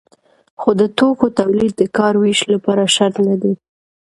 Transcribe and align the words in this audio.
خو 0.59 0.69
د 0.79 0.81
توکو 0.97 1.27
تولید 1.39 1.73
د 1.77 1.83
کار 1.97 2.13
ویش 2.21 2.41
لپاره 2.53 2.91
شرط 2.95 3.15
نه 3.27 3.35
دی. 3.41 3.53